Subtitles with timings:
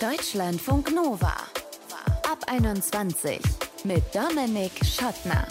[0.00, 1.34] Deutschlandfunk Nova.
[2.30, 3.40] Ab 21
[3.82, 5.44] mit Dominik Schottner.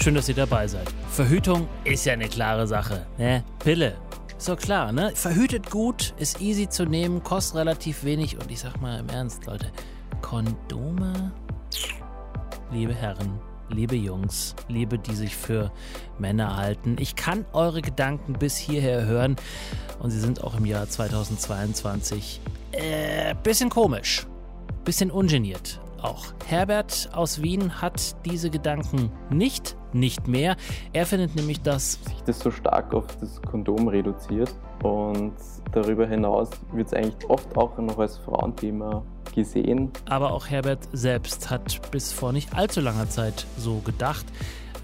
[0.00, 0.88] Schön, dass ihr dabei seid.
[1.12, 3.06] Verhütung ist ja eine klare Sache.
[3.18, 3.44] Ne?
[3.60, 3.96] Pille.
[4.36, 5.12] Ist doch klar, ne?
[5.14, 9.46] Verhütet gut, ist easy zu nehmen, kostet relativ wenig und ich sag mal im Ernst,
[9.46, 9.70] Leute,
[10.22, 11.30] Kondome?
[12.72, 13.38] Liebe Herren,
[13.68, 15.70] liebe Jungs, liebe, die sich für
[16.18, 16.96] Männer halten.
[16.98, 19.36] Ich kann eure Gedanken bis hierher hören
[19.98, 22.40] und sie sind auch im Jahr 2022
[22.72, 24.26] äh, bisschen komisch,
[24.84, 26.26] bisschen ungeniert auch.
[26.46, 30.56] Herbert aus Wien hat diese Gedanken nicht, nicht mehr.
[30.92, 35.34] Er findet nämlich, dass sich das so stark auf das Kondom reduziert und
[35.72, 39.02] darüber hinaus wird es eigentlich oft auch noch als Frauenthema
[39.36, 39.92] gesehen.
[40.08, 44.26] Aber auch Herbert selbst hat bis vor nicht allzu langer Zeit so gedacht.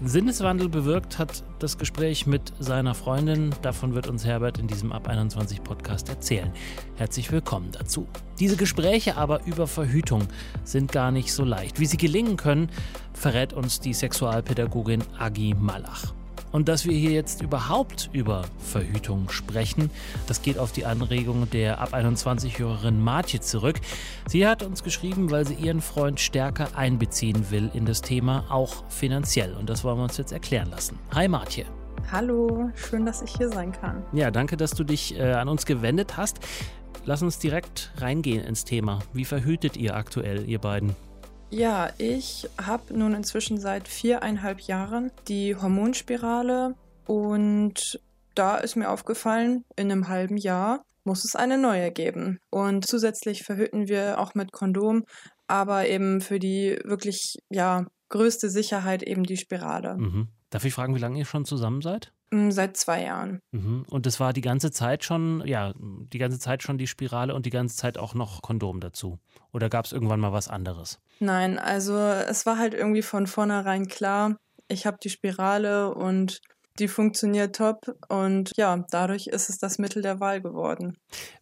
[0.05, 3.53] Sinneswandel bewirkt hat das Gespräch mit seiner Freundin.
[3.61, 6.51] Davon wird uns Herbert in diesem Ab 21 Podcast erzählen.
[6.95, 8.07] Herzlich willkommen dazu.
[8.39, 10.23] Diese Gespräche aber über Verhütung
[10.63, 11.79] sind gar nicht so leicht.
[11.79, 12.69] Wie sie gelingen können,
[13.13, 16.13] verrät uns die Sexualpädagogin Agi Malach.
[16.53, 19.89] Und dass wir hier jetzt überhaupt über Verhütung sprechen,
[20.27, 23.81] das geht auf die Anregung der ab 21-Hörerin Martje zurück.
[24.27, 28.87] Sie hat uns geschrieben, weil sie ihren Freund stärker einbeziehen will in das Thema, auch
[28.89, 29.55] finanziell.
[29.55, 30.99] Und das wollen wir uns jetzt erklären lassen.
[31.15, 31.65] Hi Martje.
[32.11, 34.03] Hallo, schön, dass ich hier sein kann.
[34.13, 36.39] Ja, danke, dass du dich äh, an uns gewendet hast.
[37.05, 38.99] Lass uns direkt reingehen ins Thema.
[39.11, 40.95] Wie verhütet ihr aktuell, ihr beiden?
[41.53, 46.73] Ja, ich habe nun inzwischen seit viereinhalb Jahren die Hormonspirale
[47.05, 47.99] und
[48.33, 52.39] da ist mir aufgefallen, in einem halben Jahr muss es eine neue geben.
[52.49, 55.05] Und zusätzlich verhüten wir auch mit Kondom,
[55.47, 59.95] aber eben für die wirklich, ja, größte Sicherheit eben die Spirale.
[59.95, 60.29] Mhm.
[60.49, 62.12] Darf ich fragen, wie lange ihr schon zusammen seid?
[62.33, 63.41] Mm, seit zwei Jahren.
[63.51, 63.85] Mhm.
[63.87, 67.45] Und das war die ganze Zeit schon, ja, die ganze Zeit schon die Spirale und
[67.45, 69.19] die ganze Zeit auch noch Kondom dazu?
[69.51, 70.99] Oder gab es irgendwann mal was anderes?
[71.19, 74.35] Nein, also es war halt irgendwie von vornherein klar,
[74.67, 76.41] ich habe die Spirale und
[76.79, 80.97] die funktioniert top und ja, dadurch ist es das Mittel der Wahl geworden.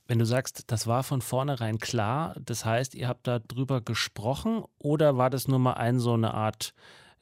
[0.08, 4.66] Wenn du sagst, das war von vornherein klar, das heißt, ihr habt da drüber gesprochen
[4.78, 6.74] oder war das nur mal ein so eine Art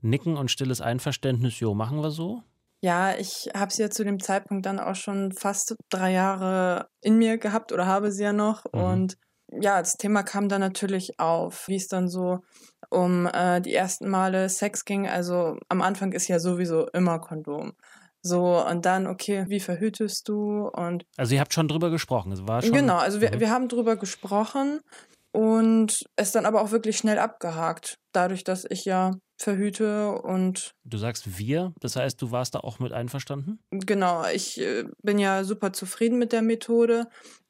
[0.02, 2.42] Nicken und stilles Einverständnis, jo, machen wir so?
[2.82, 7.18] Ja, ich habe sie ja zu dem Zeitpunkt dann auch schon fast drei Jahre in
[7.18, 8.64] mir gehabt oder habe sie ja noch.
[8.74, 8.82] Mhm.
[8.82, 9.18] Und
[9.52, 12.40] ja, das Thema kam dann natürlich auf, wie es dann so
[12.90, 15.08] um äh, die ersten Male Sex ging.
[15.08, 17.74] Also am Anfang ist ja sowieso immer Kondom.
[18.22, 20.68] So, und dann, okay, wie verhütest du?
[20.68, 22.32] Und also ihr habt schon drüber gesprochen.
[22.32, 23.40] Es war schon, genau, also wir, mhm.
[23.40, 24.82] wir haben drüber gesprochen
[25.32, 30.76] und es dann aber auch wirklich schnell abgehakt, dadurch, dass ich ja verhüte und.
[30.84, 33.60] Du sagst wir, das heißt, du warst da auch mit einverstanden?
[33.72, 37.08] Genau, ich äh, bin ja super zufrieden mit der Methode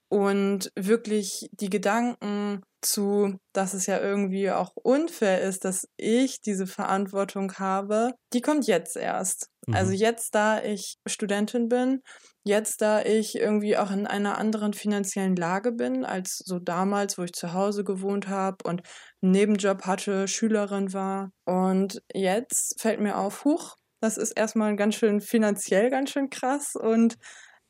[0.09, 6.67] und wirklich die Gedanken zu, dass es ja irgendwie auch unfair ist, dass ich diese
[6.67, 9.49] Verantwortung habe, die kommt jetzt erst.
[9.67, 9.75] Mhm.
[9.75, 12.01] Also jetzt, da ich Studentin bin,
[12.43, 17.23] jetzt, da ich irgendwie auch in einer anderen finanziellen Lage bin, als so damals, wo
[17.23, 18.81] ich zu Hause gewohnt habe und
[19.21, 21.31] einen Nebenjob hatte, Schülerin war.
[21.45, 26.75] Und jetzt fällt mir auf, huch, das ist erstmal ganz schön finanziell ganz schön krass
[26.75, 27.17] und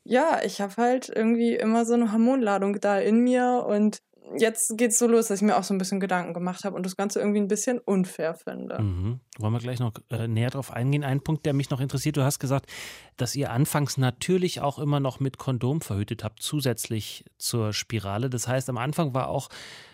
[0.04, 3.98] ja, ich habe halt irgendwie immer so eine Hormonladung da in mir und
[4.36, 6.84] jetzt geht's so los, dass ich mir auch so ein bisschen Gedanken gemacht habe und
[6.86, 8.80] das Ganze irgendwie ein bisschen unfair finde.
[8.80, 9.20] Mhm.
[9.38, 11.04] Wollen wir gleich noch äh, näher drauf eingehen?
[11.04, 12.66] Ein Punkt, der mich noch interessiert, du hast gesagt,
[13.16, 18.30] dass ihr anfangs natürlich auch immer noch mit Kondom verhütet habt, zusätzlich zur Spirale.
[18.30, 19.48] Das heißt, am Anfang war auch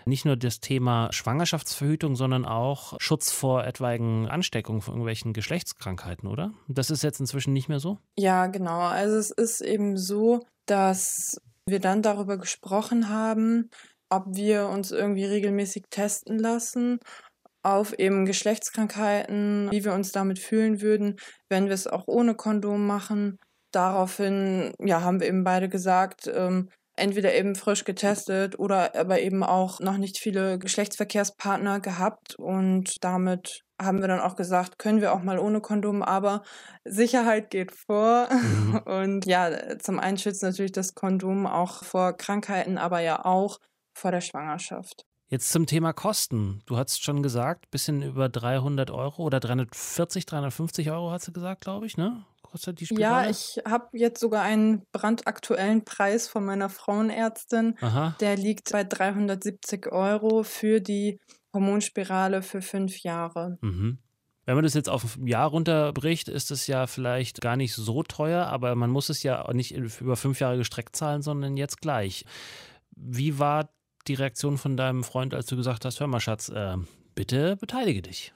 [0.04, 6.53] nicht nur das Thema Schwangerschaftsverhütung, sondern auch Schutz vor etwaigen Ansteckungen von irgendwelchen Geschlechtskrankheiten, oder?
[6.68, 7.98] Das ist jetzt inzwischen nicht mehr so?
[8.16, 8.80] Ja, genau.
[8.80, 13.70] Also es ist eben so, dass wir dann darüber gesprochen haben,
[14.08, 16.98] ob wir uns irgendwie regelmäßig testen lassen
[17.62, 21.16] auf eben Geschlechtskrankheiten, wie wir uns damit fühlen würden,
[21.48, 23.38] wenn wir es auch ohne Kondom machen.
[23.72, 29.42] Daraufhin ja, haben wir eben beide gesagt, ähm, entweder eben frisch getestet oder aber eben
[29.42, 35.12] auch noch nicht viele Geschlechtsverkehrspartner gehabt und damit haben wir dann auch gesagt, können wir
[35.12, 36.42] auch mal ohne Kondom, aber
[36.84, 38.28] Sicherheit geht vor.
[38.30, 38.78] Mhm.
[38.86, 43.59] Und ja, zum einen schützt natürlich das Kondom auch vor Krankheiten, aber ja auch
[43.97, 45.07] vor der Schwangerschaft.
[45.28, 46.63] Jetzt zum Thema Kosten.
[46.66, 51.63] Du hast schon gesagt, bisschen über 300 Euro oder 340, 350 Euro hast du gesagt,
[51.63, 52.25] glaube ich, ne?
[52.43, 53.25] Kostet die Spirale?
[53.25, 57.75] Ja, ich habe jetzt sogar einen brandaktuellen Preis von meiner Frauenärztin.
[57.81, 58.15] Aha.
[58.21, 61.19] Der liegt bei 370 Euro für die
[61.53, 63.59] Hormonspirale für fünf Jahre.
[63.63, 63.98] Mhm.
[64.45, 68.04] Wenn man das jetzt auf ein Jahr runterbricht, ist es ja vielleicht gar nicht so
[68.04, 72.25] teuer, aber man muss es ja nicht über fünf Jahre gestreckt zahlen, sondern jetzt gleich.
[72.95, 73.69] Wie war
[74.08, 76.76] die Reaktion von deinem Freund, als du gesagt hast, hör mal Schatz, äh,
[77.14, 78.32] bitte beteilige dich?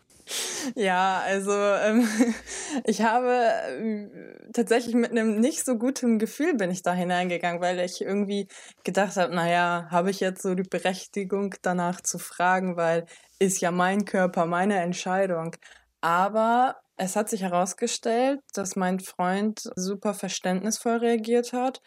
[0.76, 2.06] Ja, also ähm,
[2.84, 4.08] ich habe äh,
[4.52, 8.46] tatsächlich mit einem nicht so guten Gefühl bin ich da hineingegangen, weil ich irgendwie
[8.84, 13.06] gedacht habe, naja, habe ich jetzt so die Berechtigung danach zu fragen, weil
[13.38, 15.56] ist ja mein Körper, meine Entscheidung.
[16.00, 21.80] Aber es hat sich herausgestellt, dass mein Freund super verständnisvoll reagiert hat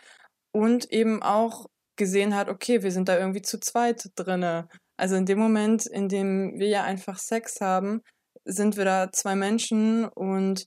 [0.51, 4.67] und eben auch gesehen hat, okay, wir sind da irgendwie zu zweit drinne.
[4.97, 8.01] Also in dem Moment, in dem wir ja einfach Sex haben,
[8.45, 10.65] sind wir da zwei Menschen und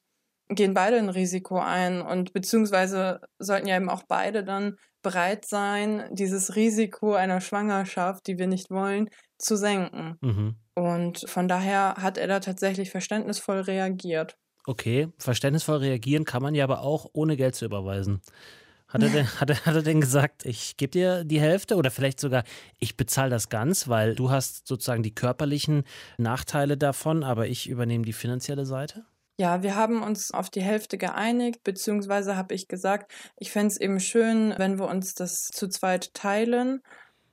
[0.49, 6.09] gehen beide ein Risiko ein und beziehungsweise sollten ja eben auch beide dann bereit sein,
[6.13, 9.09] dieses Risiko einer Schwangerschaft, die wir nicht wollen,
[9.39, 10.17] zu senken.
[10.21, 10.57] Mhm.
[10.75, 14.37] Und von daher hat er da tatsächlich verständnisvoll reagiert.
[14.67, 18.21] Okay, verständnisvoll reagieren kann man ja aber auch ohne Geld zu überweisen.
[18.97, 21.91] Hat er, denn, hat, er, hat er denn gesagt, ich gebe dir die Hälfte oder
[21.91, 22.45] vielleicht sogar,
[22.79, 25.85] ich bezahle das ganz, weil du hast sozusagen die körperlichen
[26.17, 29.05] Nachteile davon, aber ich übernehme die finanzielle Seite?
[29.39, 33.77] Ja, wir haben uns auf die Hälfte geeinigt, beziehungsweise habe ich gesagt, ich fände es
[33.77, 36.81] eben schön, wenn wir uns das zu zweit teilen.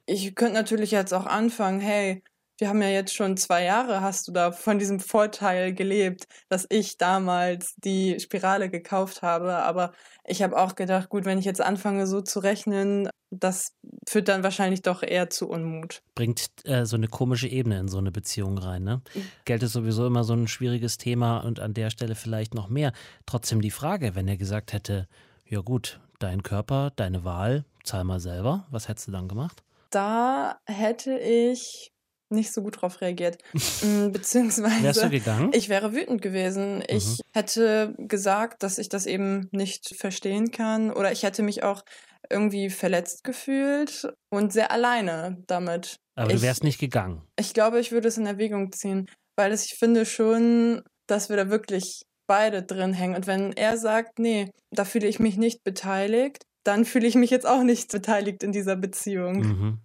[0.06, 2.22] Ich könnte natürlich jetzt auch anfangen, hey,
[2.60, 6.66] wir haben ja jetzt schon zwei Jahre, hast du da von diesem Vorteil gelebt, dass
[6.70, 9.56] ich damals die Spirale gekauft habe.
[9.56, 9.92] Aber
[10.26, 13.74] ich habe auch gedacht, gut, wenn ich jetzt anfange so zu rechnen, das
[14.08, 16.04] führt dann wahrscheinlich doch eher zu Unmut.
[16.14, 19.02] Bringt äh, so eine komische Ebene in so eine Beziehung rein, ne?
[19.14, 19.28] Mhm.
[19.46, 22.94] Geld ist sowieso immer so ein schwieriges Thema und an der Stelle vielleicht noch mehr.
[23.26, 25.08] Trotzdem die Frage, wenn er gesagt hätte,
[25.48, 29.64] ja gut, dein Körper, deine Wahl, zahl mal selber, was hättest du dann gemacht?
[29.90, 31.92] Da hätte ich
[32.34, 33.38] nicht so gut darauf reagiert.
[33.84, 34.84] Mm, beziehungsweise.
[34.84, 35.52] Wärst du gegangen?
[35.54, 36.78] Ich wäre wütend gewesen.
[36.78, 36.84] Mhm.
[36.88, 40.92] Ich hätte gesagt, dass ich das eben nicht verstehen kann.
[40.92, 41.84] Oder ich hätte mich auch
[42.30, 45.98] irgendwie verletzt gefühlt und sehr alleine damit.
[46.16, 47.24] Aber ich, du wärst nicht gegangen.
[47.38, 51.36] Ich glaube, ich würde es in Erwägung ziehen, weil es, ich finde schon, dass wir
[51.36, 53.16] da wirklich beide drin hängen.
[53.16, 57.30] Und wenn er sagt, nee, da fühle ich mich nicht beteiligt, dann fühle ich mich
[57.30, 59.40] jetzt auch nicht beteiligt in dieser Beziehung.
[59.40, 59.80] Mhm.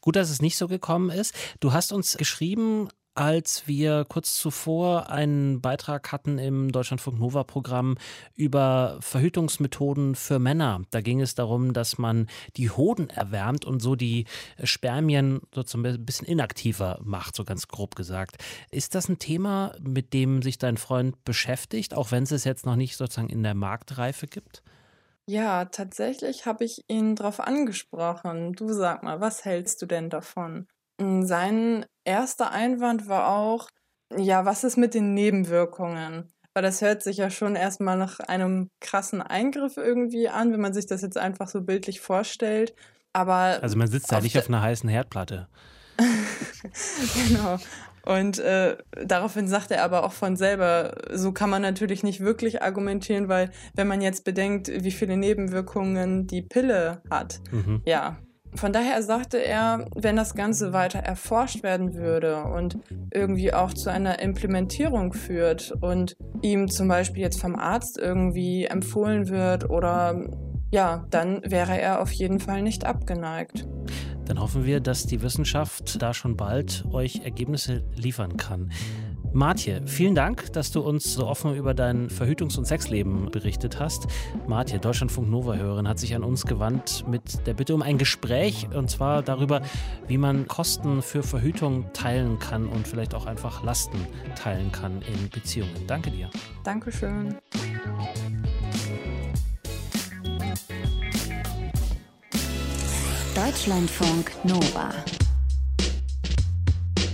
[0.00, 1.34] Gut, dass es nicht so gekommen ist.
[1.60, 7.96] Du hast uns geschrieben, als wir kurz zuvor einen Beitrag hatten im Deutschlandfunk Nova Programm
[8.34, 10.82] über Verhütungsmethoden für Männer.
[10.90, 12.26] Da ging es darum, dass man
[12.56, 14.26] die Hoden erwärmt und so die
[14.62, 18.36] Spermien sozusagen ein bisschen inaktiver macht, so ganz grob gesagt.
[18.70, 22.66] Ist das ein Thema, mit dem sich dein Freund beschäftigt, auch wenn es es jetzt
[22.66, 24.62] noch nicht sozusagen in der Marktreife gibt?
[25.26, 28.52] Ja, tatsächlich habe ich ihn darauf angesprochen.
[28.52, 30.66] Du sag mal, was hältst du denn davon?
[31.00, 33.68] Hm, sein erster Einwand war auch,
[34.16, 36.30] ja, was ist mit den Nebenwirkungen?
[36.52, 40.74] Weil das hört sich ja schon erstmal nach einem krassen Eingriff irgendwie an, wenn man
[40.74, 42.74] sich das jetzt einfach so bildlich vorstellt.
[43.12, 45.48] Aber also man sitzt ja nicht auf einer heißen Herdplatte.
[47.28, 47.58] genau.
[48.04, 52.62] Und äh, daraufhin sagt er aber auch von selber, so kann man natürlich nicht wirklich
[52.62, 57.82] argumentieren, weil wenn man jetzt bedenkt, wie viele Nebenwirkungen die Pille hat, mhm.
[57.84, 58.18] ja.
[58.56, 62.78] Von daher sagte er, wenn das Ganze weiter erforscht werden würde und
[63.12, 69.28] irgendwie auch zu einer Implementierung führt und ihm zum Beispiel jetzt vom Arzt irgendwie empfohlen
[69.28, 70.28] wird oder
[70.70, 73.66] ja, dann wäre er auf jeden Fall nicht abgeneigt.
[74.26, 78.70] Dann hoffen wir, dass die Wissenschaft da schon bald euch Ergebnisse liefern kann.
[79.34, 84.06] Martje, vielen Dank, dass du uns so offen über dein Verhütungs- und Sexleben berichtet hast.
[84.46, 88.88] Martje, Deutschlandfunk Nova-Hörerin, hat sich an uns gewandt mit der Bitte um ein Gespräch und
[88.90, 89.62] zwar darüber,
[90.06, 95.28] wie man Kosten für Verhütung teilen kann und vielleicht auch einfach Lasten teilen kann in
[95.30, 95.84] Beziehungen.
[95.88, 96.30] Danke dir.
[96.62, 97.34] Dankeschön.
[103.44, 104.90] Deutschlandfunk Nova.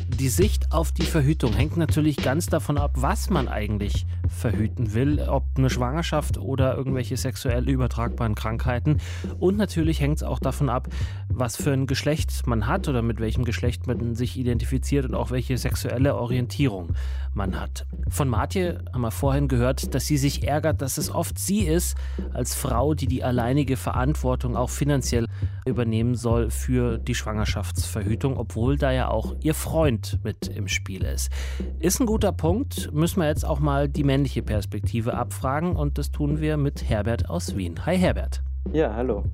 [0.07, 4.07] Die Sicht auf die Verhütung hängt natürlich ganz davon ab, was man eigentlich
[4.41, 8.99] verhüten will, ob eine Schwangerschaft oder irgendwelche sexuell übertragbaren Krankheiten.
[9.39, 10.89] Und natürlich hängt es auch davon ab,
[11.29, 15.31] was für ein Geschlecht man hat oder mit welchem Geschlecht man sich identifiziert und auch
[15.31, 16.95] welche sexuelle Orientierung
[17.35, 17.87] man hat.
[18.09, 21.97] Von Martje haben wir vorhin gehört, dass sie sich ärgert, dass es oft sie ist,
[22.33, 25.27] als Frau, die die alleinige Verantwortung auch finanziell
[25.67, 31.31] übernehmen soll für die Schwangerschaftsverhütung, obwohl da ja auch ihr Freund mit im Spiel ist.
[31.79, 36.13] Ist ein guter Punkt, müssen wir jetzt auch mal die männliche Perspektive abfragen und das
[36.13, 37.85] tun wir mit Herbert aus Wien.
[37.85, 38.43] Hi Herbert.
[38.73, 39.25] Ja, hallo.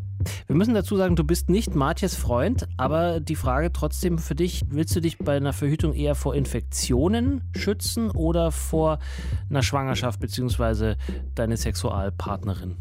[0.47, 4.65] Wir müssen dazu sagen, du bist nicht Martjes Freund, aber die Frage trotzdem für dich,
[4.71, 8.99] willst du dich bei einer Verhütung eher vor Infektionen schützen oder vor
[9.51, 10.95] einer Schwangerschaft bzw.
[11.35, 12.77] deine Sexualpartnerin?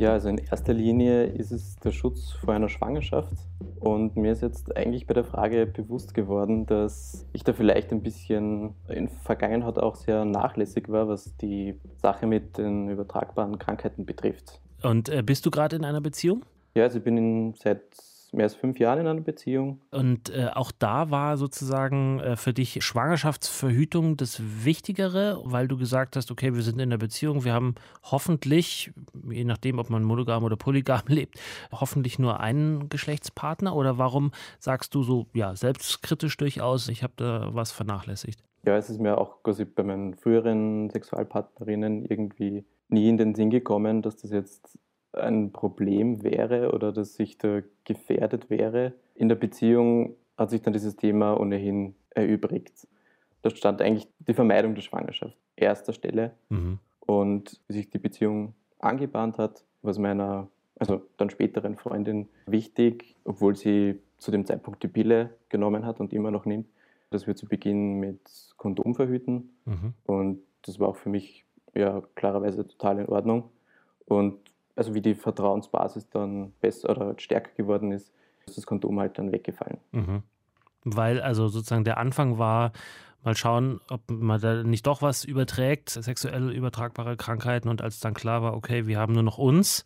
[0.00, 3.34] Ja, also in erster Linie ist es der Schutz vor einer Schwangerschaft.
[3.80, 8.02] Und mir ist jetzt eigentlich bei der Frage bewusst geworden, dass ich da vielleicht ein
[8.02, 14.62] bisschen in Vergangenheit auch sehr nachlässig war, was die Sache mit den übertragbaren Krankheiten betrifft.
[14.82, 16.46] Und äh, bist du gerade in einer Beziehung?
[16.74, 17.82] Ja, also ich bin in, seit
[18.32, 19.80] mehr als fünf Jahren in einer Beziehung.
[19.90, 26.16] Und äh, auch da war sozusagen äh, für dich Schwangerschaftsverhütung das Wichtigere, weil du gesagt
[26.16, 28.92] hast, okay, wir sind in einer Beziehung, wir haben hoffentlich,
[29.28, 31.40] je nachdem, ob man monogam oder polygam lebt,
[31.72, 33.74] hoffentlich nur einen Geschlechtspartner?
[33.74, 38.42] Oder warum sagst du so, ja, selbstkritisch durchaus, ich habe da was vernachlässigt?
[38.64, 43.50] Ja, es ist mir auch quasi bei meinen früheren Sexualpartnerinnen irgendwie nie in den Sinn
[43.50, 44.78] gekommen, dass das jetzt
[45.12, 48.92] ein Problem wäre oder dass ich da gefährdet wäre.
[49.14, 52.86] In der Beziehung hat sich dann dieses Thema ohnehin erübrigt.
[53.42, 56.32] Da stand eigentlich die Vermeidung der Schwangerschaft erster Stelle.
[56.48, 56.78] Mhm.
[57.00, 60.48] Und wie sich die Beziehung angebahnt hat, was meiner,
[60.78, 66.12] also dann späteren Freundin wichtig, obwohl sie zu dem Zeitpunkt die Pille genommen hat und
[66.12, 66.68] immer noch nimmt,
[67.10, 68.20] dass wir zu Beginn mit
[68.56, 69.50] Kondom verhüten.
[69.64, 69.94] Mhm.
[70.04, 73.50] Und das war auch für mich ja klarerweise total in Ordnung.
[74.06, 74.38] Und
[74.80, 78.14] also wie die Vertrauensbasis dann besser oder stärker geworden ist,
[78.46, 79.76] ist das Kondom halt dann weggefallen.
[79.92, 80.22] Mhm.
[80.84, 82.72] Weil also sozusagen der Anfang war,
[83.22, 88.14] mal schauen, ob man da nicht doch was überträgt, sexuell übertragbare Krankheiten und als dann
[88.14, 89.84] klar war, okay, wir haben nur noch uns,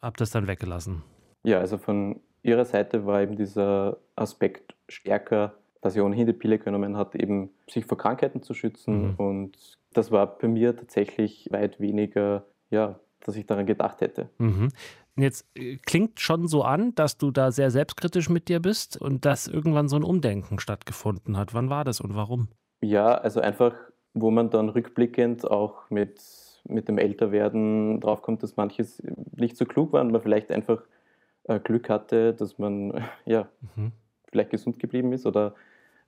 [0.00, 1.02] habt das dann weggelassen.
[1.42, 5.52] Ja, also von ihrer Seite war eben dieser Aspekt stärker,
[5.82, 9.14] dass sie ohnehin die Pille genommen hat, eben sich vor Krankheiten zu schützen mhm.
[9.16, 14.28] und das war bei mir tatsächlich weit weniger ja, dass ich daran gedacht hätte.
[14.38, 14.68] Mhm.
[15.16, 19.24] Jetzt äh, klingt schon so an, dass du da sehr selbstkritisch mit dir bist und
[19.24, 21.54] dass irgendwann so ein Umdenken stattgefunden hat.
[21.54, 22.48] Wann war das und warum?
[22.80, 23.74] Ja, also einfach,
[24.12, 26.20] wo man dann rückblickend auch mit,
[26.68, 29.02] mit dem Älterwerden draufkommt, dass manches
[29.36, 30.82] nicht so klug war und man vielleicht einfach
[31.44, 33.92] äh, Glück hatte, dass man ja mhm.
[34.30, 35.54] vielleicht gesund geblieben ist oder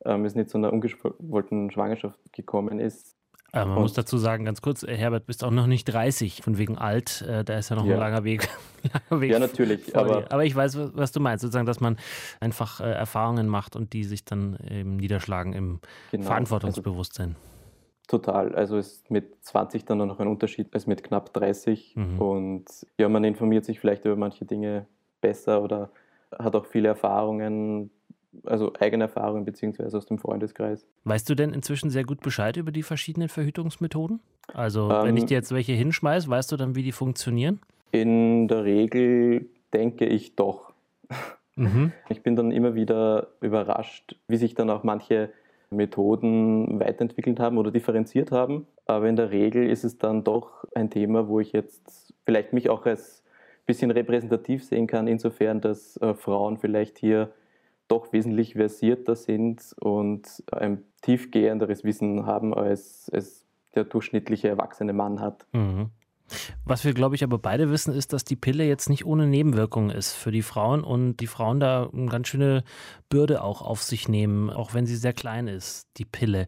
[0.04, 3.16] ähm, es nicht zu einer ungewollten Schwangerschaft gekommen ist.
[3.56, 6.42] Aber man und muss dazu sagen, ganz kurz, äh, Herbert, bist auch noch nicht 30,
[6.42, 7.94] von wegen alt, äh, da ist ja noch ja.
[7.94, 8.48] ein langer Weg.
[9.10, 9.96] langer Weg ja, natürlich.
[9.96, 11.96] Aber, aber, ich weiß, was du meinst, sozusagen, dass man
[12.40, 16.26] einfach äh, Erfahrungen macht und die sich dann eben niederschlagen im genau.
[16.26, 17.36] Verantwortungsbewusstsein.
[17.36, 18.54] Also, total.
[18.54, 21.96] Also ist mit 20 dann noch ein Unterschied als mit knapp 30.
[21.96, 22.18] Mhm.
[22.20, 22.64] Und
[22.98, 24.86] ja, man informiert sich vielleicht über manche Dinge
[25.20, 25.90] besser oder
[26.38, 27.90] hat auch viele Erfahrungen,
[28.44, 30.86] also eigene Erfahrungen beziehungsweise aus dem Freundeskreis.
[31.04, 34.20] Weißt du denn inzwischen sehr gut Bescheid über die verschiedenen Verhütungsmethoden?
[34.52, 37.60] Also ähm, wenn ich dir jetzt welche hinschmeiße, weißt du dann, wie die funktionieren?
[37.92, 40.72] In der Regel denke ich doch.
[41.58, 41.92] Mhm.
[42.10, 45.30] Ich bin dann immer wieder überrascht, wie sich dann auch manche
[45.70, 48.66] Methoden weiterentwickelt haben oder differenziert haben.
[48.84, 52.68] Aber in der Regel ist es dann doch ein Thema, wo ich jetzt vielleicht mich
[52.68, 53.24] auch als
[53.66, 57.32] bisschen repräsentativ sehen kann, insofern, dass äh, Frauen vielleicht hier
[57.88, 65.20] doch wesentlich versierter sind und ein tiefgehenderes Wissen haben, als es der durchschnittliche erwachsene Mann
[65.20, 65.46] hat.
[65.52, 65.90] Mhm.
[66.64, 69.90] Was wir, glaube ich, aber beide wissen, ist, dass die Pille jetzt nicht ohne Nebenwirkungen
[69.90, 72.64] ist für die Frauen und die Frauen da eine ganz schöne
[73.08, 76.46] Bürde auch auf sich nehmen, auch wenn sie sehr klein ist, die Pille.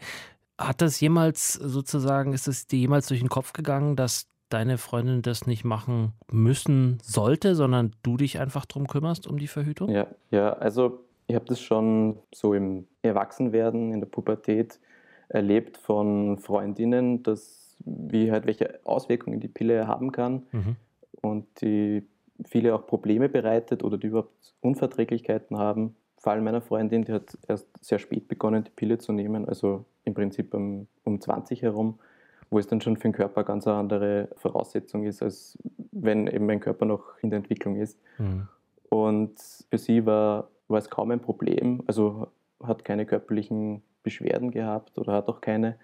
[0.58, 5.22] Hat das jemals sozusagen, ist es dir jemals durch den Kopf gegangen, dass deine Freundin
[5.22, 9.90] das nicht machen müssen sollte, sondern du dich einfach drum kümmerst, um die Verhütung?
[9.90, 14.80] Ja, ja, also ich habe das schon so im Erwachsenwerden, in der Pubertät
[15.28, 20.76] erlebt von Freundinnen, dass wie halt welche Auswirkungen die Pille haben kann mhm.
[21.20, 22.02] und die
[22.46, 25.94] viele auch Probleme bereitet oder die überhaupt Unverträglichkeiten haben.
[26.16, 30.14] Fall meiner Freundin, die hat erst sehr spät begonnen, die Pille zu nehmen, also im
[30.14, 31.98] Prinzip um, um 20 herum,
[32.50, 35.58] wo es dann schon für den Körper ganz eine andere Voraussetzung ist, als
[35.92, 38.00] wenn eben mein Körper noch in der Entwicklung ist.
[38.16, 38.48] Mhm.
[38.88, 39.38] Und
[39.70, 41.82] für sie war war es kaum ein Problem.
[41.86, 42.28] Also
[42.62, 45.78] hat keine körperlichen Beschwerden gehabt oder hat auch keine.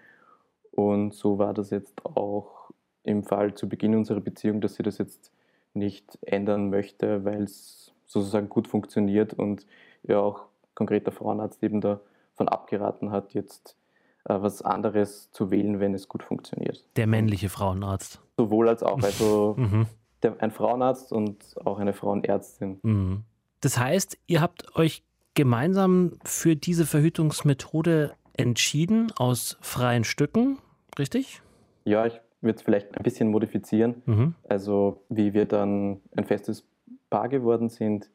[0.71, 2.71] Und so war das jetzt auch
[3.03, 5.31] im Fall zu Beginn unserer Beziehung, dass sie das jetzt
[5.73, 9.65] nicht ändern möchte, weil es sozusagen gut funktioniert und
[10.03, 13.77] ja auch konkreter Frauenarzt eben davon abgeraten hat, jetzt
[14.25, 16.85] äh, was anderes zu wählen, wenn es gut funktioniert.
[16.95, 18.21] Der männliche Frauenarzt.
[18.37, 19.87] Sowohl als auch, also mhm.
[20.23, 22.79] der, ein Frauenarzt und auch eine Frauenärztin.
[22.83, 23.23] Mhm.
[23.65, 25.01] Das heißt, ihr habt euch
[25.33, 30.59] gemeinsam für diese Verhütungsmethode entschieden aus freien Stücken,
[30.99, 31.41] richtig?
[31.83, 34.03] Ja, ich würde es vielleicht ein bisschen modifizieren.
[34.05, 34.35] Mhm.
[34.47, 36.67] Also wie wir dann ein festes
[37.09, 38.11] Paar geworden sind,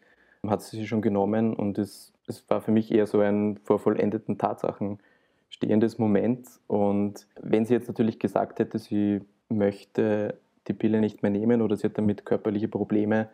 [0.47, 3.80] hat sie sie schon genommen und es, es war für mich eher so ein vor
[3.80, 5.00] vollendeten Tatsachen
[5.49, 6.47] stehendes Moment.
[6.69, 10.38] Und wenn sie jetzt natürlich gesagt hätte, sie möchte
[10.69, 13.28] die Pille nicht mehr nehmen oder sie hat damit körperliche Probleme,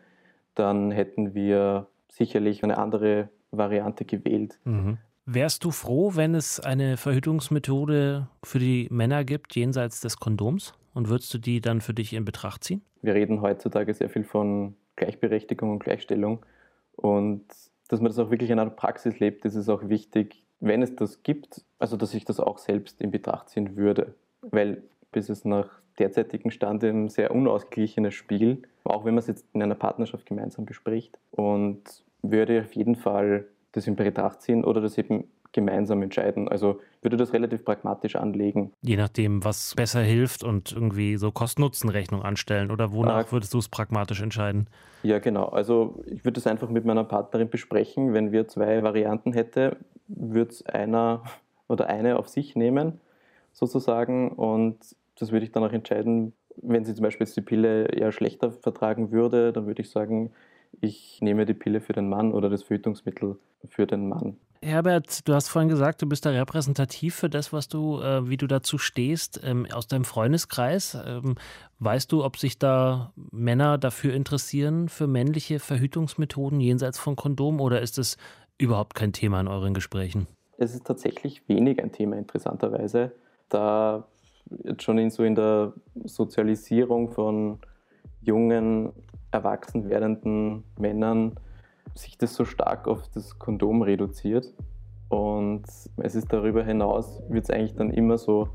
[0.54, 4.58] dann hätten wir sicherlich eine andere Variante gewählt.
[4.64, 4.98] Mhm.
[5.25, 10.75] Wärst du froh, wenn es eine Verhütungsmethode für die Männer gibt, jenseits des Kondoms?
[10.94, 12.80] Und würdest du die dann für dich in Betracht ziehen?
[13.02, 16.46] Wir reden heutzutage sehr viel von Gleichberechtigung und Gleichstellung.
[16.92, 17.44] Und
[17.88, 20.96] dass man das auch wirklich in einer Praxis lebt, ist es auch wichtig, wenn es
[20.96, 24.14] das gibt, also dass ich das auch selbst in Betracht ziehen würde.
[24.42, 29.46] Weil bis es nach derzeitigem Stand ein sehr unausgeglichenes Spiel, auch wenn man es jetzt
[29.52, 31.18] in einer Partnerschaft gemeinsam bespricht.
[31.30, 31.82] Und
[32.22, 36.48] würde auf jeden Fall das in Betracht ziehen oder das eben gemeinsam entscheiden.
[36.48, 38.72] Also würde das relativ pragmatisch anlegen.
[38.82, 43.58] Je nachdem, was besser hilft und irgendwie so Kosten-Nutzen-Rechnung anstellen oder wonach äh, würdest du
[43.58, 44.68] es pragmatisch entscheiden?
[45.02, 45.46] Ja, genau.
[45.46, 48.12] Also ich würde es einfach mit meiner Partnerin besprechen.
[48.12, 49.76] Wenn wir zwei Varianten hätten,
[50.08, 51.22] würde es einer
[51.68, 53.00] oder eine auf sich nehmen,
[53.52, 54.30] sozusagen.
[54.32, 54.78] Und
[55.18, 56.32] das würde ich dann auch entscheiden.
[56.56, 60.32] Wenn sie zum Beispiel jetzt die Pille eher schlechter vertragen würde, dann würde ich sagen,
[60.80, 64.37] ich nehme die Pille für den Mann oder das Verhütungsmittel für den Mann.
[64.62, 68.37] Herbert, du hast vorhin gesagt, du bist da repräsentativ für das, was du, äh, wie
[68.37, 70.96] du dazu stehst, ähm, aus deinem Freundeskreis.
[71.06, 71.37] Ähm,
[71.78, 77.80] weißt du, ob sich da Männer dafür interessieren, für männliche Verhütungsmethoden jenseits von Kondom oder
[77.80, 78.16] ist es
[78.58, 80.26] überhaupt kein Thema in euren Gesprächen?
[80.58, 83.12] Es ist tatsächlich wenig ein Thema, interessanterweise,
[83.50, 84.08] da
[84.64, 85.72] jetzt schon in so in der
[86.04, 87.58] Sozialisierung von
[88.22, 88.92] jungen
[89.30, 91.32] erwachsen werdenden Männern
[91.94, 94.54] sich das so stark auf das Kondom reduziert.
[95.08, 95.64] Und
[95.98, 98.48] es ist darüber hinaus, wird es eigentlich dann immer so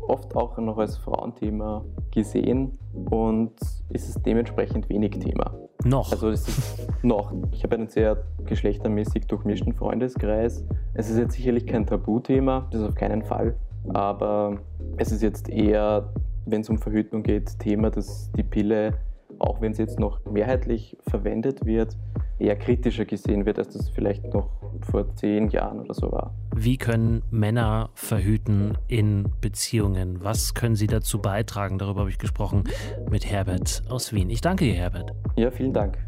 [0.00, 2.78] oft auch noch als Frauenthema gesehen
[3.10, 3.52] und
[3.90, 5.54] ist es dementsprechend wenig Thema.
[5.84, 6.10] Noch?
[6.12, 7.32] Also es ist noch.
[7.52, 10.64] Ich habe einen sehr geschlechtermäßig durchmischten Freundeskreis.
[10.94, 13.56] Es ist jetzt sicherlich kein Tabuthema, das auf keinen Fall.
[13.88, 14.58] Aber
[14.96, 16.12] es ist jetzt eher,
[16.46, 18.94] wenn es um Verhütung geht, Thema, dass die Pille
[19.40, 21.96] auch wenn sie jetzt noch mehrheitlich verwendet wird,
[22.38, 24.50] eher kritischer gesehen wird, als das vielleicht noch
[24.82, 26.34] vor zehn Jahren oder so war.
[26.54, 30.22] Wie können Männer verhüten in Beziehungen?
[30.22, 31.78] Was können sie dazu beitragen?
[31.78, 32.64] Darüber habe ich gesprochen
[33.10, 34.30] mit Herbert aus Wien.
[34.30, 35.12] Ich danke dir, Herbert.
[35.36, 35.98] Ja, vielen Dank.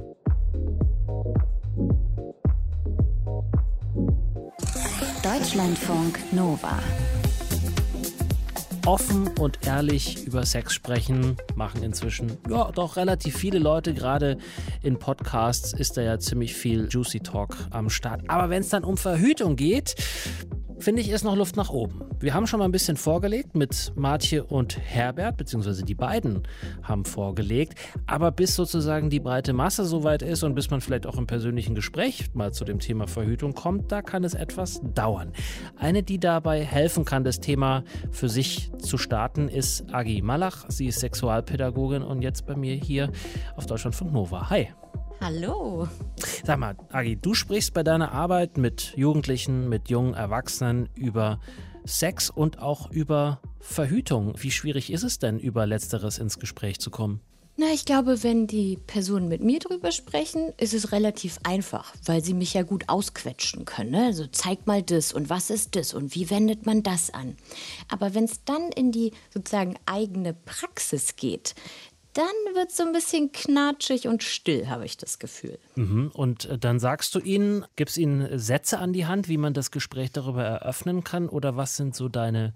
[5.22, 6.78] Deutschlandfunk Nova.
[8.86, 13.94] Offen und ehrlich über Sex sprechen machen inzwischen ja doch relativ viele Leute.
[13.94, 14.38] Gerade
[14.82, 18.22] in Podcasts ist da ja ziemlich viel Juicy Talk am Start.
[18.28, 19.94] Aber wenn es dann um Verhütung geht,
[20.82, 22.02] finde ich, ist noch Luft nach oben.
[22.20, 26.42] Wir haben schon mal ein bisschen vorgelegt mit Martje und Herbert, beziehungsweise die beiden
[26.82, 27.74] haben vorgelegt.
[28.06, 31.74] Aber bis sozusagen die breite Masse soweit ist und bis man vielleicht auch im persönlichen
[31.74, 35.32] Gespräch mal zu dem Thema Verhütung kommt, da kann es etwas dauern.
[35.76, 40.66] Eine, die dabei helfen kann, das Thema für sich zu starten, ist Agi Malach.
[40.68, 43.10] Sie ist Sexualpädagogin und jetzt bei mir hier
[43.56, 44.50] auf Deutschlandfunk Nova.
[44.50, 44.68] Hi.
[45.22, 45.86] Hallo.
[46.44, 51.38] Sag mal, Agi, du sprichst bei deiner Arbeit mit Jugendlichen, mit jungen Erwachsenen über
[51.84, 54.34] Sex und auch über Verhütung.
[54.36, 57.20] Wie schwierig ist es denn, über Letzteres ins Gespräch zu kommen?
[57.56, 62.24] Na, ich glaube, wenn die Personen mit mir drüber sprechen, ist es relativ einfach, weil
[62.24, 63.90] sie mich ja gut ausquetschen können.
[63.90, 64.06] Ne?
[64.06, 67.36] Also zeig mal das und was ist das und wie wendet man das an.
[67.88, 71.54] Aber wenn es dann in die sozusagen eigene Praxis geht,
[72.14, 75.58] dann wird es so ein bisschen knatschig und still, habe ich das Gefühl.
[75.76, 76.10] Mhm.
[76.12, 79.70] Und äh, dann sagst du ihnen, gibst ihnen Sätze an die Hand, wie man das
[79.70, 81.28] Gespräch darüber eröffnen kann?
[81.28, 82.54] Oder was sind so deine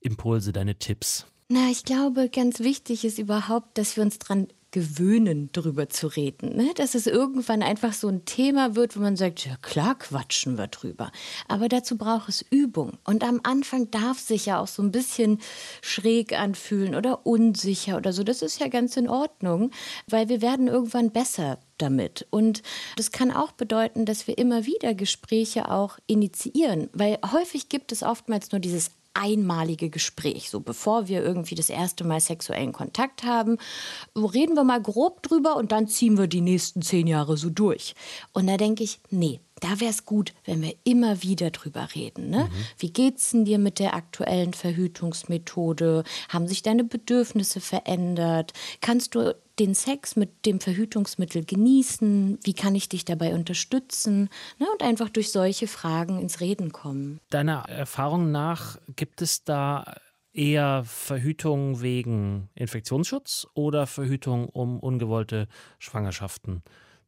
[0.00, 1.26] Impulse, deine Tipps?
[1.48, 6.56] Na, ich glaube, ganz wichtig ist überhaupt, dass wir uns dran gewöhnen, drüber zu reden.
[6.56, 6.72] Ne?
[6.74, 10.68] Dass es irgendwann einfach so ein Thema wird, wo man sagt, ja klar quatschen wir
[10.68, 11.10] drüber.
[11.48, 12.98] Aber dazu braucht es Übung.
[13.04, 15.38] Und am Anfang darf sich ja auch so ein bisschen
[15.82, 18.22] schräg anfühlen oder unsicher oder so.
[18.22, 19.70] Das ist ja ganz in Ordnung,
[20.08, 22.26] weil wir werden irgendwann besser damit.
[22.30, 22.62] Und
[22.96, 28.02] das kann auch bedeuten, dass wir immer wieder Gespräche auch initiieren, weil häufig gibt es
[28.02, 30.50] oftmals nur dieses einmalige Gespräch.
[30.50, 33.58] So bevor wir irgendwie das erste Mal sexuellen Kontakt haben,
[34.16, 37.94] reden wir mal grob drüber und dann ziehen wir die nächsten zehn Jahre so durch.
[38.32, 42.30] Und da denke ich, nee, da wäre es gut, wenn wir immer wieder drüber reden.
[42.30, 42.44] Ne?
[42.44, 42.64] Mhm.
[42.78, 46.04] Wie geht's denn dir mit der aktuellen Verhütungsmethode?
[46.30, 48.54] Haben sich deine Bedürfnisse verändert?
[48.80, 52.38] Kannst du den Sex mit dem Verhütungsmittel genießen?
[52.42, 54.30] Wie kann ich dich dabei unterstützen?
[54.58, 54.66] Ne?
[54.72, 57.20] Und einfach durch solche Fragen ins Reden kommen.
[57.30, 59.94] Deiner Erfahrung nach gibt es da
[60.32, 65.46] eher Verhütung wegen Infektionsschutz oder Verhütung, um ungewollte
[65.78, 66.62] Schwangerschaften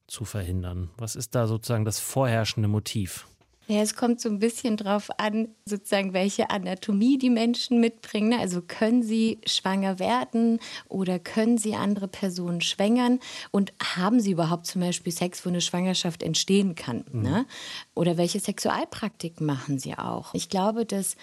[0.06, 0.90] zu verhindern?
[0.98, 3.26] Was ist da sozusagen das vorherrschende Motiv?
[3.68, 8.30] Ja, es kommt so ein bisschen drauf an, sozusagen, welche Anatomie die Menschen mitbringen.
[8.30, 8.40] Ne?
[8.40, 13.20] Also können sie schwanger werden oder können sie andere Personen schwängern
[13.52, 17.04] und haben sie überhaupt zum Beispiel Sex, wo eine Schwangerschaft entstehen kann?
[17.12, 17.22] Mhm.
[17.22, 17.46] Ne?
[17.94, 20.34] Oder welche Sexualpraktiken machen sie auch?
[20.34, 21.16] Ich glaube, dass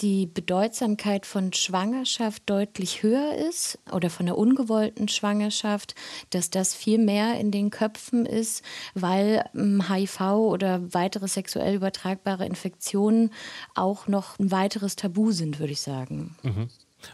[0.00, 5.94] die Bedeutsamkeit von Schwangerschaft deutlich höher ist oder von der ungewollten Schwangerschaft,
[6.30, 8.62] dass das viel mehr in den Köpfen ist,
[8.94, 13.30] weil HIV hm, oder weitere sexuell übertragbare Infektionen
[13.74, 16.36] auch noch ein weiteres Tabu sind, würde ich sagen.
[16.42, 16.68] Mhm.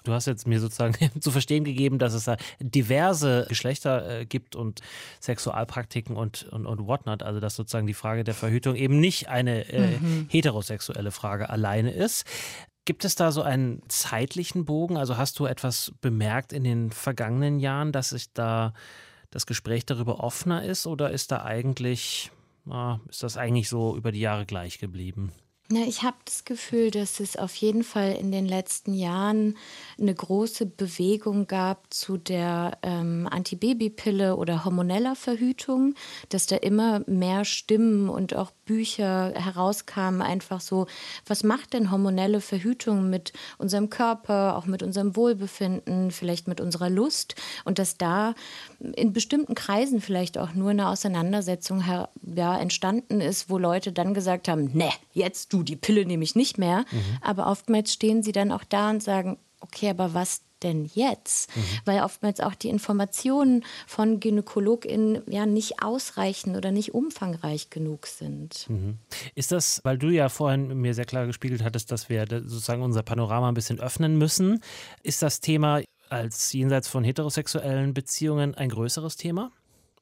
[0.04, 4.54] Du hast jetzt mir sozusagen zu verstehen gegeben, dass es da diverse Geschlechter äh, gibt
[4.54, 4.80] und
[5.20, 7.22] Sexualpraktiken und, und, und whatnot.
[7.22, 10.28] Also, dass sozusagen die Frage der Verhütung eben nicht eine äh, mhm.
[10.30, 12.24] heterosexuelle Frage alleine ist.
[12.84, 14.96] Gibt es da so einen zeitlichen Bogen?
[14.96, 18.72] Also, hast du etwas bemerkt in den vergangenen Jahren, dass sich da
[19.30, 22.30] das Gespräch darüber offener ist oder ist da eigentlich
[23.08, 25.32] ist das eigentlich so über die Jahre gleich geblieben?
[25.72, 29.56] Na, ich habe das Gefühl, dass es auf jeden Fall in den letzten Jahren
[30.00, 35.94] eine große Bewegung gab zu der ähm, Antibabypille oder hormoneller Verhütung,
[36.28, 40.86] dass da immer mehr Stimmen und auch Bücher herauskamen, einfach so,
[41.26, 46.88] was macht denn hormonelle Verhütung mit unserem Körper, auch mit unserem Wohlbefinden, vielleicht mit unserer
[46.88, 48.36] Lust und dass da
[48.78, 51.82] in bestimmten Kreisen vielleicht auch nur eine Auseinandersetzung
[52.36, 56.36] ja, entstanden ist, wo Leute dann gesagt haben, ne, jetzt du, die Pille nehme ich
[56.36, 56.84] nicht mehr.
[56.92, 57.18] Mhm.
[57.22, 61.54] Aber oftmals stehen sie dann auch da und sagen, okay, aber was denn jetzt?
[61.56, 61.62] Mhm.
[61.84, 68.68] Weil oftmals auch die Informationen von GynäkologInnen ja nicht ausreichend oder nicht umfangreich genug sind.
[68.68, 68.98] Mhm.
[69.34, 73.02] Ist das, weil du ja vorhin mir sehr klar gespiegelt hattest, dass wir sozusagen unser
[73.02, 74.62] Panorama ein bisschen öffnen müssen,
[75.02, 79.52] ist das Thema als jenseits von heterosexuellen Beziehungen ein größeres Thema?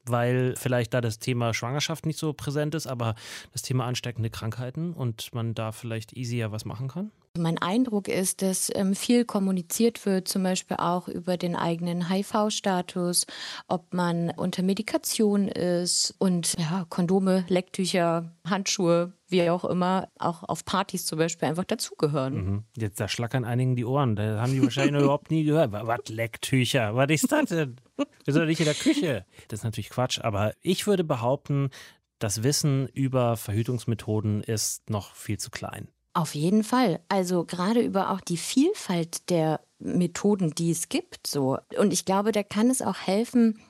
[0.04, 3.14] Weil vielleicht da das Thema Schwangerschaft nicht so präsent ist, aber
[3.52, 7.10] das Thema ansteckende Krankheiten und man da vielleicht easier was machen kann?
[7.36, 13.26] Mein Eindruck ist, dass ähm, viel kommuniziert wird, zum Beispiel auch über den eigenen HIV-Status,
[13.68, 20.64] ob man unter Medikation ist und ja, Kondome, Lecktücher, Handschuhe, wie auch immer, auch auf
[20.64, 22.34] Partys zum Beispiel einfach dazugehören.
[22.34, 22.64] Mhm.
[22.76, 24.16] Jetzt da schlackern einigen die Ohren.
[24.16, 25.72] Da haben die wahrscheinlich noch überhaupt nie gehört.
[25.72, 26.94] Was Lecktücher?
[26.94, 27.76] Was ist das denn?
[28.24, 29.24] Wir sind nicht in der Küche.
[29.48, 31.70] Das ist natürlich Quatsch, aber ich würde behaupten,
[32.18, 35.88] das Wissen über Verhütungsmethoden ist noch viel zu klein.
[36.14, 37.00] Auf jeden Fall.
[37.08, 41.58] Also gerade über auch die Vielfalt der Methoden, die es gibt, so.
[41.78, 43.60] Und ich glaube, da kann es auch helfen,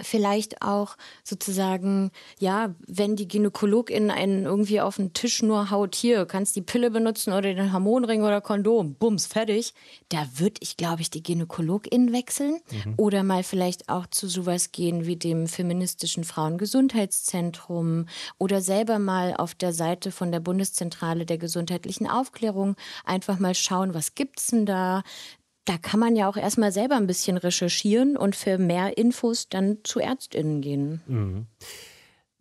[0.00, 6.26] vielleicht auch sozusagen, ja, wenn die Gynäkologin einen irgendwie auf den Tisch nur haut, hier,
[6.26, 9.74] kannst die Pille benutzen oder den Hormonring oder Kondom, bums, fertig,
[10.08, 12.94] da würde ich, glaube ich, die Gynäkologin wechseln mhm.
[12.96, 18.06] oder mal vielleicht auch zu sowas gehen wie dem feministischen Frauengesundheitszentrum
[18.38, 23.94] oder selber mal auf der Seite von der Bundeszentrale der gesundheitlichen Aufklärung einfach mal schauen,
[23.94, 25.02] was gibt's denn da?
[25.64, 29.78] Da kann man ja auch erstmal selber ein bisschen recherchieren und für mehr Infos dann
[29.84, 31.02] zu ÄrztInnen gehen.
[31.06, 31.46] Mhm.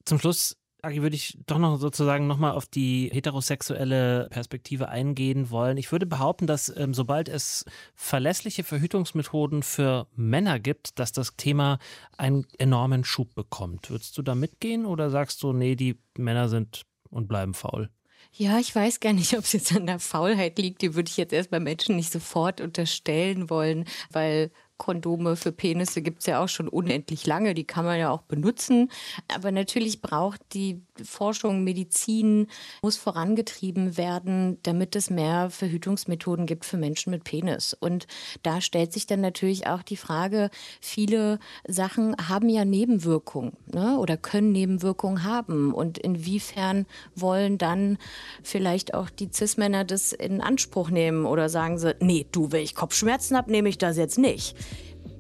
[0.06, 5.78] Zum Schluss Agi, würde ich doch noch sozusagen nochmal auf die heterosexuelle Perspektive eingehen wollen.
[5.78, 11.78] Ich würde behaupten, dass ähm, sobald es verlässliche Verhütungsmethoden für Männer gibt, dass das Thema
[12.18, 13.92] einen enormen Schub bekommt.
[13.92, 16.82] Würdest du da mitgehen oder sagst du, nee, die Männer sind
[17.12, 17.90] und bleiben faul?
[18.34, 20.82] Ja, ich weiß gar nicht, ob es jetzt an der Faulheit liegt.
[20.82, 26.02] Die würde ich jetzt erst bei Menschen nicht sofort unterstellen wollen, weil Kondome für Penisse
[26.02, 28.90] gibt es ja auch schon unendlich lange, die kann man ja auch benutzen.
[29.32, 32.48] Aber natürlich braucht die Forschung, Medizin,
[32.82, 37.78] muss vorangetrieben werden, damit es mehr Verhütungsmethoden gibt für Menschen mit Penis.
[37.80, 38.08] Und
[38.42, 44.00] da stellt sich dann natürlich auch die Frage, viele Sachen haben ja Nebenwirkungen ne?
[44.00, 45.76] oder können Nebenwirkungen haben.
[45.76, 48.00] Und inwiefern wollen dann
[48.42, 52.74] vielleicht auch die Cis-Männer das in Anspruch nehmen oder sagen sie, nee, du, wenn ich
[52.74, 54.56] Kopfschmerzen habe, nehme ich das jetzt nicht.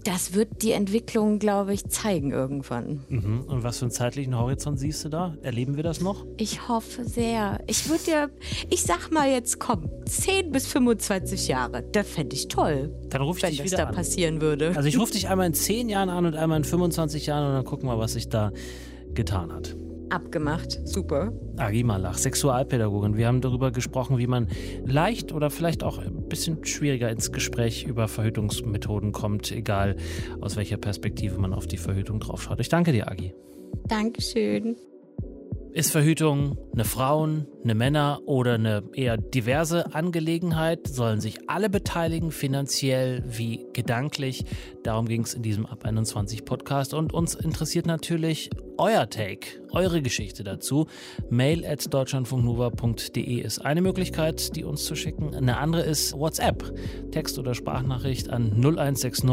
[0.03, 3.01] Das wird die Entwicklung, glaube ich, zeigen irgendwann.
[3.09, 3.41] Mhm.
[3.47, 5.35] Und was für einen zeitlichen Horizont siehst du da?
[5.43, 6.25] Erleben wir das noch?
[6.37, 7.59] Ich hoffe sehr.
[7.67, 8.27] Ich würde ja,
[8.69, 11.83] ich sag mal jetzt, komm, 10 bis 25 Jahre.
[11.91, 12.93] Das fände ich toll.
[13.09, 13.95] Dann ruf ich wenn dich das wieder da an.
[13.95, 14.73] passieren würde.
[14.75, 17.53] Also ich rufe dich einmal in 10 Jahren an und einmal in 25 Jahren und
[17.53, 18.51] dann gucken wir, was sich da
[19.13, 19.75] getan hat.
[20.11, 20.79] Abgemacht.
[20.85, 21.31] Super.
[21.57, 23.15] Agi Malach, Sexualpädagogin.
[23.15, 24.47] Wir haben darüber gesprochen, wie man
[24.85, 29.95] leicht oder vielleicht auch ein bisschen schwieriger ins Gespräch über Verhütungsmethoden kommt, egal
[30.41, 32.59] aus welcher Perspektive man auf die Verhütung draufschaut.
[32.59, 33.33] Ich danke dir, Agi.
[33.87, 34.75] Dankeschön.
[35.73, 40.87] Ist Verhütung eine Frauen-, eine Männer- oder eine eher diverse Angelegenheit?
[40.87, 44.45] Sollen sich alle beteiligen, finanziell wie gedanklich?
[44.83, 46.93] Darum ging es in diesem Ab 21 Podcast.
[46.93, 50.87] Und uns interessiert natürlich euer Take, eure Geschichte dazu.
[51.29, 55.35] Mail at deutschlandfunknova.de ist eine Möglichkeit, die uns zu schicken.
[55.35, 56.73] Eine andere ist WhatsApp.
[57.11, 59.23] Text- oder Sprachnachricht an 0160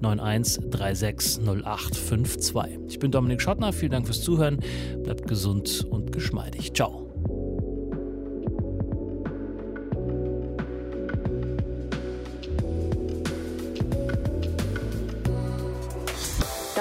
[0.00, 2.78] 9136 0852.
[2.88, 4.60] Ich bin Dominik Schottner, vielen Dank fürs Zuhören.
[5.02, 6.72] Bleibt gesund und geschmeidig.
[6.72, 7.07] Ciao.